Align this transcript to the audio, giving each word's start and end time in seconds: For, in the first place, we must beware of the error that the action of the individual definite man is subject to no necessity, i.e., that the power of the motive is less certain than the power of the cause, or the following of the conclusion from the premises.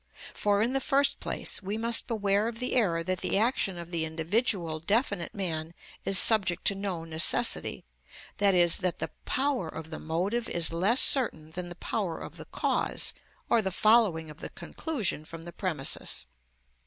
For, 0.33 0.63
in 0.63 0.73
the 0.73 0.79
first 0.81 1.19
place, 1.19 1.61
we 1.61 1.77
must 1.77 2.07
beware 2.07 2.47
of 2.47 2.57
the 2.57 2.73
error 2.73 3.03
that 3.03 3.19
the 3.19 3.37
action 3.37 3.77
of 3.77 3.91
the 3.91 4.03
individual 4.03 4.79
definite 4.79 5.35
man 5.35 5.75
is 6.05 6.17
subject 6.17 6.65
to 6.65 6.73
no 6.73 7.03
necessity, 7.03 7.85
i.e., 8.39 8.65
that 8.79 8.95
the 8.97 9.11
power 9.25 9.69
of 9.69 9.91
the 9.91 9.99
motive 9.99 10.49
is 10.49 10.73
less 10.73 11.01
certain 11.01 11.51
than 11.51 11.69
the 11.69 11.75
power 11.75 12.17
of 12.17 12.37
the 12.37 12.45
cause, 12.45 13.13
or 13.47 13.61
the 13.61 13.69
following 13.69 14.31
of 14.31 14.39
the 14.39 14.49
conclusion 14.49 15.23
from 15.23 15.43
the 15.43 15.53
premises. 15.53 16.25